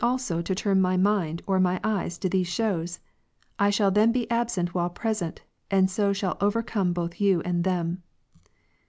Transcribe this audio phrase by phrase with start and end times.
[0.03, 2.99] "also to tui;n my mind or my eyes to those shows?
[3.59, 5.37] I shall ^'^^" then be absent while jDresent,
[5.69, 8.01] and so shall overcome both "you and them."